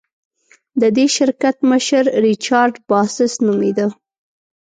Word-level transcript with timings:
د 0.81 0.83
دې 0.97 1.05
شرکت 1.15 1.55
مشر 1.71 2.03
ریچارډ 2.23 2.73
باسس 2.89 3.31
نومېده. 3.45 3.87